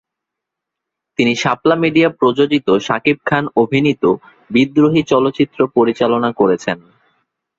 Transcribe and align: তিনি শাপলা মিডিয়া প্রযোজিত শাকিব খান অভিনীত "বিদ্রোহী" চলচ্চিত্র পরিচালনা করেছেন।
তিনি 1.19 1.33
শাপলা 1.35 1.75
মিডিয়া 1.75 2.09
প্রযোজিত 2.19 2.67
শাকিব 2.87 3.17
খান 3.25 3.43
অভিনীত 3.55 4.03
"বিদ্রোহী" 4.49 5.01
চলচ্চিত্র 5.11 5.59
পরিচালনা 5.75 6.29
করেছেন। 6.31 6.77